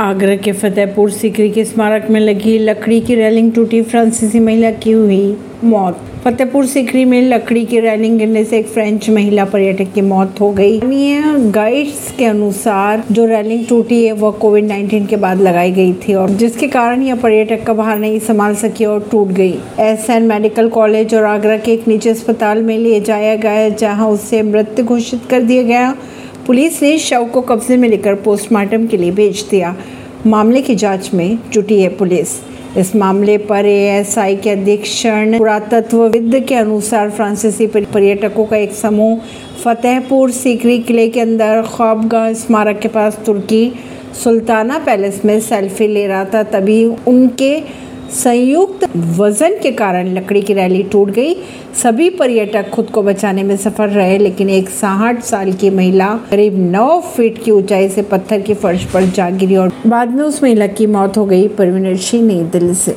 आगरा 0.00 0.34
के 0.34 0.52
फतेहपुर 0.52 1.10
सीकरी 1.10 1.48
के 1.50 1.64
स्मारक 1.64 2.06
में 2.10 2.18
लगी 2.20 2.56
लकड़ी 2.58 3.00
की 3.00 3.14
रेलिंग 3.14 3.52
टूटी, 3.52 3.80
फ्रांसीसी 3.82 4.40
महिला 4.40 4.70
की 4.72 4.92
हुई 4.92 5.36
मौत। 5.64 5.98
फतेहपुर 6.24 6.66
सीकरी 6.66 7.04
में 7.04 7.20
लकड़ी 7.22 7.64
की 7.64 7.80
रेलिंग 7.80 8.18
गिरने 8.18 8.44
से 8.44 8.58
एक 8.58 8.66
फ्रेंच 8.66 9.08
महिला 9.10 9.44
पर्यटक 9.44 9.92
की 9.94 10.00
मौत 10.00 10.40
हो 10.40 10.50
गई। 10.52 10.80
गाइड्स 11.50 12.10
के 12.18 12.24
अनुसार 12.24 13.02
जो 13.12 13.24
रेलिंग 13.26 13.66
टूटी 13.66 14.04
है, 14.04 14.12
वह 14.12 14.30
कोविड 14.30 14.64
19 14.64 15.06
के 15.06 15.16
बाद 15.16 15.40
लगाई 15.40 15.72
गई 15.72 15.92
थी 15.92 16.14
और 16.14 16.30
जिसके 16.30 16.68
कारण 16.68 17.02
यह 17.02 17.16
पर्यटक 17.16 17.64
का 17.66 17.72
बाहर 17.72 17.98
नहीं, 17.98 18.18
संभाल 18.18 18.54
सकी 18.54 18.84
और 18.84 19.08
टूट 19.10 19.28
गई। 19.28 19.54
एस 19.80 20.08
एन 20.10 20.22
मेडिकल 20.22 20.68
कॉलेज 20.68 21.14
और 21.14 21.24
आगरा 21.24 21.56
के 21.56 21.72
एक 21.72 21.86
निजी 21.88 22.10
अस्पताल 22.10 22.62
में 22.62 22.76
ले 22.78 23.00
जाया 23.00 23.34
गया, 23.36 23.68
जहाँ 23.68 24.08
उसे 24.08 24.42
मृत 24.42 24.80
घोषित 24.80 25.20
कर 25.30 25.42
दिया 25.42 25.62
गया। 25.62 25.94
पुलिस 26.50 26.82
ने 26.82 26.98
शव 26.98 27.24
को 27.24 27.40
कब्जे 27.40 27.76
में 27.76 27.88
लेकर 27.88 28.14
पोस्टमार्टम 28.14 28.86
के 28.86 28.96
लिए 28.96 29.10
भेज 29.10 29.44
दिया। 29.50 29.76
मामले 30.26 30.62
की 30.62 30.74
जाँच 30.74 31.10
में 31.14 31.38
जुटी 31.52 31.80
है 31.82 31.88
पुलिस। 31.88 32.28
इस 32.78 32.94
मामले 32.96 33.38
पर 33.38 33.66
एएसआई 33.66 34.36
के 34.36 34.50
अधीक्षण 34.50 35.38
पुरातत्वविद 35.38 36.34
के 36.48 36.54
अनुसार 36.54 37.10
फ्रांसीसी 37.10 37.66
पर्यटकों 37.66 38.44
का 38.44 38.56
एक 38.56 38.72
समूह 38.72 39.20
फतेहपुर 39.64 40.30
सीकरी 40.30 40.78
किले 40.78 41.08
के 41.08 41.20
अंदर 41.20 41.62
ख्वाबगाह 41.66 42.32
स्मारक 42.32 42.80
के 42.80 42.88
पास 42.88 43.18
तुर्की 43.26 43.72
सुल्ताना 44.24 44.78
पैलेस 44.78 45.24
में 45.24 45.40
सेल्फी 45.40 45.88
ले 45.88 46.06
रहा 46.06 46.24
था। 46.24 46.42
तभी 46.42 46.84
उनके 46.84 47.58
संयुक्त 48.10 48.96
वज़न 48.96 49.58
के 49.62 49.70
कारण 49.72 50.08
लकड़ी 50.14 50.42
की 50.42 50.52
रैली 50.52 50.82
टूट 50.82 51.10
गई। 51.10 51.34
सभी 51.82 52.10
पर्यटक 52.10 52.70
खुद 52.70 52.86
को 52.86 53.02
बचाने 53.02 53.42
में 53.42 53.56
सफल 53.56 53.84
रहे, 53.84 54.18
लेकिन 54.18 54.50
एक 54.50 54.68
साठ 54.68 55.22
साल 55.22 55.52
की 55.52 55.70
महिला 55.70 56.08
करीब 56.30 56.58
नौ 56.70 57.00
फीट 57.00 57.42
की 57.44 57.50
ऊंचाई 57.50 57.88
से 57.88 58.02
पत्थर 58.02 58.40
के 58.40 58.54
फर्श 58.54 58.84
पर 58.84 59.04
जा 59.04 59.30
गिरी 59.30 59.56
और 59.56 59.72
बाद 59.86 60.10
में 60.10 60.24
उस 60.24 60.42
महिला 60.42 60.66
की 60.66 60.86
मौत 60.86 61.16
हो 61.16 61.24
गई। 61.24 61.48
परवीन 61.48 61.96
सिंह 61.96 62.26
नई 62.26 62.42
दिल्ली 62.42 62.74
से। 62.74 62.88